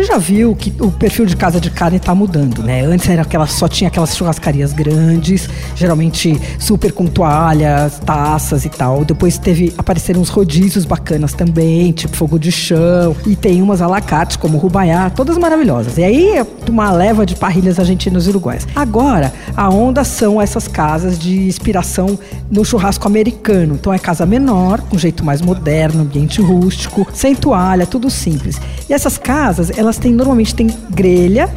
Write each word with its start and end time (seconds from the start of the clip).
Você 0.00 0.06
já 0.06 0.16
viu 0.16 0.56
que 0.56 0.72
o 0.80 0.90
perfil 0.90 1.26
de 1.26 1.36
casa 1.36 1.60
de 1.60 1.70
carne 1.70 1.98
está 1.98 2.14
mudando, 2.14 2.62
né? 2.62 2.86
Antes 2.86 3.06
era 3.06 3.20
aquela, 3.20 3.46
só 3.46 3.68
tinha 3.68 3.88
aquelas 3.88 4.16
churrascarias 4.16 4.72
grandes, 4.72 5.46
geralmente 5.76 6.40
super 6.58 6.90
com 6.90 7.06
toalhas, 7.06 7.98
taças 7.98 8.64
e 8.64 8.70
tal. 8.70 9.04
Depois 9.04 9.36
teve 9.36 9.74
apareceram 9.76 10.22
uns 10.22 10.30
rodízios 10.30 10.86
bacanas 10.86 11.34
também, 11.34 11.92
tipo 11.92 12.16
fogo 12.16 12.38
de 12.38 12.50
chão, 12.50 13.14
e 13.26 13.36
tem 13.36 13.60
umas 13.60 13.82
alacates 13.82 14.38
como 14.38 14.56
Rubaiá, 14.56 15.10
todas 15.10 15.36
maravilhosas. 15.36 15.98
E 15.98 16.02
aí 16.02 16.46
uma 16.66 16.90
leva 16.92 17.26
de 17.26 17.36
parrilhas 17.36 17.78
argentinas 17.78 18.26
e 18.26 18.30
uruguaias. 18.30 18.66
Agora, 18.74 19.32
a 19.56 19.68
onda 19.68 20.02
são 20.04 20.40
essas 20.40 20.66
casas 20.66 21.18
de 21.18 21.46
inspiração 21.46 22.18
no 22.50 22.64
churrasco 22.64 23.06
americano. 23.06 23.74
Então 23.74 23.92
é 23.92 23.98
casa 23.98 24.24
menor, 24.24 24.80
com 24.80 24.96
jeito 24.96 25.24
mais 25.24 25.42
moderno, 25.42 26.02
ambiente 26.02 26.40
rústico, 26.40 27.06
sem 27.12 27.34
toalha, 27.34 27.86
tudo 27.86 28.08
simples. 28.08 28.60
E 28.88 28.94
essas 28.94 29.18
casas, 29.18 29.70
elas 29.76 29.89
têm 29.96 30.12
normalmente 30.12 30.54
tem 30.54 30.68
grelha, 30.90 31.48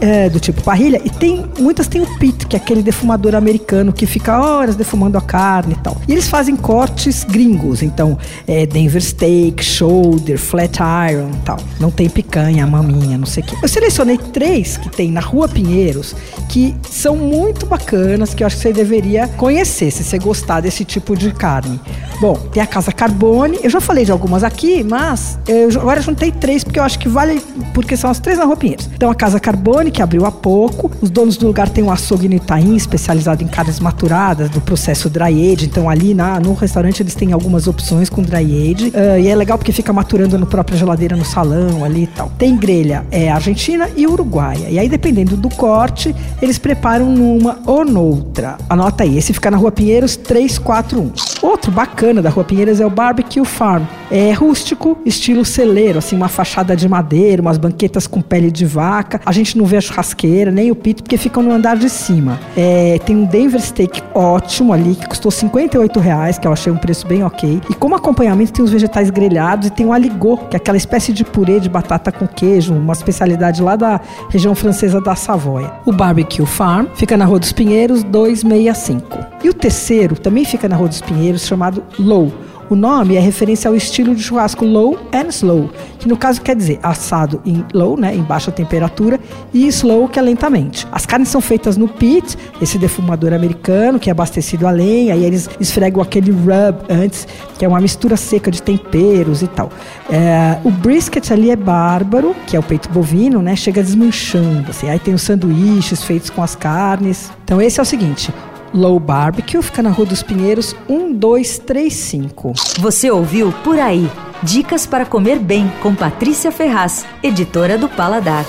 é, 0.00 0.28
do 0.28 0.40
tipo 0.40 0.60
parrilha, 0.62 1.00
e 1.04 1.08
tem 1.08 1.44
muitas 1.58 1.86
têm 1.86 2.02
o 2.02 2.18
pit, 2.18 2.46
que 2.46 2.56
é 2.56 2.58
aquele 2.58 2.82
defumador 2.82 3.36
americano 3.36 3.92
que 3.92 4.04
fica 4.04 4.36
horas 4.40 4.74
defumando 4.74 5.16
a 5.16 5.20
carne 5.20 5.74
e 5.74 5.76
tal. 5.76 5.96
E 6.08 6.12
eles 6.12 6.28
fazem 6.28 6.56
cortes 6.56 7.22
gringos, 7.22 7.82
então 7.82 8.18
é 8.46 8.66
Denver 8.66 9.00
steak, 9.00 9.64
shoulder, 9.64 10.38
flat 10.38 10.78
iron 11.10 11.30
tal. 11.44 11.58
Não 11.78 11.90
tem 11.90 12.08
picanha, 12.08 12.66
maminha, 12.66 13.16
não 13.16 13.26
sei 13.26 13.44
o 13.44 13.46
quê. 13.46 13.56
Eu 13.62 13.68
selecionei 13.68 14.18
três 14.18 14.76
que 14.76 14.88
tem 14.90 15.10
na 15.10 15.20
Rua 15.20 15.48
Pinheiros 15.48 16.16
que 16.52 16.76
são 16.90 17.16
muito 17.16 17.64
bacanas, 17.64 18.34
que 18.34 18.42
eu 18.42 18.46
acho 18.46 18.56
que 18.56 18.62
você 18.62 18.74
deveria 18.74 19.26
conhecer 19.26 19.90
se 19.90 20.04
você 20.04 20.18
gostar 20.18 20.60
desse 20.60 20.84
tipo 20.84 21.16
de 21.16 21.32
carne. 21.32 21.80
Bom, 22.20 22.34
tem 22.52 22.62
a 22.62 22.66
Casa 22.66 22.92
Carbone, 22.92 23.58
eu 23.62 23.70
já 23.70 23.80
falei 23.80 24.04
de 24.04 24.12
algumas 24.12 24.44
aqui, 24.44 24.84
mas 24.84 25.38
eu 25.48 25.68
agora 25.80 26.02
juntei 26.02 26.30
três 26.30 26.62
porque 26.62 26.78
eu 26.78 26.84
acho 26.84 26.98
que 26.98 27.08
vale, 27.08 27.42
porque 27.72 27.96
são 27.96 28.10
as 28.10 28.20
três 28.20 28.38
na 28.38 28.52
Pinheiros. 28.54 28.88
Então 28.94 29.10
a 29.10 29.14
Casa 29.14 29.40
Carbone, 29.40 29.90
que 29.90 30.02
abriu 30.02 30.26
há 30.26 30.30
pouco. 30.30 30.90
Os 31.00 31.10
donos 31.10 31.38
do 31.38 31.46
lugar 31.46 31.70
têm 31.70 31.82
um 31.82 31.90
açougue 31.90 32.28
no 32.28 32.34
Itaim, 32.34 32.76
especializado 32.76 33.42
em 33.42 33.48
carnes 33.48 33.80
maturadas, 33.80 34.50
do 34.50 34.60
processo 34.60 35.08
dry 35.08 35.52
age. 35.52 35.64
Então, 35.64 35.88
ali 35.88 36.12
na, 36.12 36.38
no 36.38 36.52
restaurante, 36.52 37.02
eles 37.02 37.14
têm 37.14 37.32
algumas 37.32 37.66
opções 37.66 38.10
com 38.10 38.22
dry 38.22 38.70
age. 38.70 38.88
Uh, 38.88 39.18
e 39.18 39.28
é 39.28 39.34
legal 39.34 39.56
porque 39.56 39.72
fica 39.72 39.92
maturando 39.92 40.38
na 40.38 40.46
própria 40.46 40.76
geladeira 40.76 41.16
no 41.16 41.24
salão 41.24 41.84
ali 41.84 42.04
e 42.04 42.06
tal. 42.06 42.30
Tem 42.38 42.56
grelha 42.56 43.04
é 43.10 43.30
argentina 43.30 43.88
e 43.96 44.06
uruguaia. 44.06 44.68
E 44.68 44.78
aí, 44.78 44.88
dependendo 44.88 45.36
do 45.36 45.48
corte, 45.48 46.14
eles 46.42 46.58
preparam 46.58 47.06
numa 47.06 47.60
ou 47.64 47.84
noutra. 47.84 48.58
Anota 48.68 49.04
aí, 49.04 49.16
esse 49.16 49.32
fica 49.32 49.50
na 49.50 49.56
Rua 49.56 49.70
Pinheiros 49.70 50.16
341. 50.16 51.12
Outro 51.42 51.72
bacana 51.72 52.22
da 52.22 52.30
Rua 52.30 52.44
Pinheiros 52.44 52.80
é 52.80 52.86
o 52.86 52.90
Barbecue 52.90 53.44
Farm. 53.44 53.82
É 54.08 54.32
rústico, 54.32 54.96
estilo 55.04 55.44
celeiro, 55.44 55.98
assim, 55.98 56.14
uma 56.14 56.28
fachada 56.28 56.76
de 56.76 56.88
madeira, 56.88 57.42
umas 57.42 57.58
banquetas 57.58 58.06
com 58.06 58.22
pele 58.22 58.48
de 58.48 58.64
vaca. 58.64 59.20
A 59.26 59.32
gente 59.32 59.58
não 59.58 59.66
vê 59.66 59.80
churrasqueira, 59.80 60.52
nem 60.52 60.70
o 60.70 60.76
pito, 60.76 61.02
porque 61.02 61.16
ficam 61.16 61.42
no 61.42 61.50
andar 61.50 61.76
de 61.76 61.90
cima. 61.90 62.38
É, 62.56 63.00
tem 63.04 63.16
um 63.16 63.24
Denver 63.24 63.60
Steak 63.60 64.00
ótimo 64.14 64.72
ali, 64.72 64.94
que 64.94 65.08
custou 65.08 65.32
58 65.32 65.98
reais, 65.98 66.38
que 66.38 66.46
eu 66.46 66.52
achei 66.52 66.72
um 66.72 66.76
preço 66.76 67.08
bem 67.08 67.24
ok. 67.24 67.60
E 67.68 67.74
como 67.74 67.96
acompanhamento 67.96 68.52
tem 68.52 68.64
os 68.64 68.70
vegetais 68.70 69.10
grelhados 69.10 69.66
e 69.66 69.70
tem 69.70 69.84
o 69.84 69.92
aligô, 69.92 70.36
que 70.36 70.54
é 70.54 70.58
aquela 70.58 70.76
espécie 70.76 71.12
de 71.12 71.24
purê 71.24 71.58
de 71.58 71.68
batata 71.68 72.12
com 72.12 72.26
queijo, 72.26 72.72
uma 72.72 72.92
especialidade 72.92 73.60
lá 73.60 73.74
da 73.74 74.00
região 74.30 74.54
francesa 74.54 75.00
da 75.00 75.16
Savoia. 75.16 75.72
O 75.84 75.92
Barbecue 75.92 76.46
Farm 76.46 76.86
fica 76.94 77.16
na 77.16 77.24
Rua 77.24 77.40
dos 77.40 77.50
Pinheiros 77.50 78.04
265. 78.04 79.21
E 79.42 79.48
o 79.48 79.54
terceiro 79.54 80.16
também 80.16 80.44
fica 80.44 80.68
na 80.68 80.76
Rua 80.76 80.88
dos 80.88 81.00
Pinheiros, 81.00 81.46
chamado 81.46 81.82
Low 81.98 82.32
o 82.72 82.74
nome 82.74 83.16
é 83.16 83.20
referência 83.20 83.68
ao 83.68 83.76
estilo 83.76 84.14
de 84.14 84.22
churrasco 84.22 84.64
low 84.64 84.98
and 85.12 85.28
slow, 85.28 85.68
que 85.98 86.08
no 86.08 86.16
caso 86.16 86.40
quer 86.40 86.56
dizer 86.56 86.80
assado 86.82 87.38
em 87.44 87.62
low, 87.74 87.98
né, 87.98 88.14
em 88.14 88.22
baixa 88.22 88.50
temperatura, 88.50 89.20
e 89.52 89.66
slow, 89.66 90.08
que 90.08 90.18
é 90.18 90.22
lentamente. 90.22 90.88
As 90.90 91.04
carnes 91.04 91.28
são 91.28 91.42
feitas 91.42 91.76
no 91.76 91.86
pit, 91.86 92.34
esse 92.62 92.78
defumador 92.78 93.34
americano, 93.34 93.98
que 93.98 94.08
é 94.08 94.12
abastecido 94.12 94.66
a 94.66 94.70
lenha, 94.70 95.14
e 95.14 95.22
eles 95.22 95.50
esfregam 95.60 96.00
aquele 96.00 96.30
rub 96.30 96.78
antes, 96.88 97.28
que 97.58 97.64
é 97.66 97.68
uma 97.68 97.78
mistura 97.78 98.16
seca 98.16 98.50
de 98.50 98.62
temperos 98.62 99.42
e 99.42 99.48
tal. 99.48 99.68
É, 100.08 100.56
o 100.64 100.70
brisket 100.70 101.30
ali 101.30 101.50
é 101.50 101.56
bárbaro, 101.56 102.34
que 102.46 102.56
é 102.56 102.58
o 102.58 102.62
peito 102.62 102.88
bovino, 102.88 103.42
né, 103.42 103.54
chega 103.54 103.82
desmanchando, 103.82 104.70
assim. 104.70 104.88
Aí 104.88 104.98
tem 104.98 105.12
os 105.12 105.20
sanduíches 105.20 106.02
feitos 106.02 106.30
com 106.30 106.42
as 106.42 106.54
carnes. 106.54 107.30
Então 107.44 107.60
esse 107.60 107.78
é 107.78 107.82
o 107.82 107.86
seguinte, 107.86 108.32
Low 108.74 108.98
Barbecue 108.98 109.60
fica 109.62 109.82
na 109.82 109.90
Rua 109.90 110.06
dos 110.06 110.22
Pinheiros 110.22 110.74
1235. 110.88 112.52
Você 112.78 113.10
ouviu 113.10 113.52
Por 113.62 113.78
Aí. 113.78 114.10
Dicas 114.42 114.86
para 114.86 115.06
comer 115.06 115.38
bem 115.38 115.70
com 115.82 115.94
Patrícia 115.94 116.50
Ferraz, 116.50 117.06
editora 117.22 117.78
do 117.78 117.88
Paladar. 117.88 118.44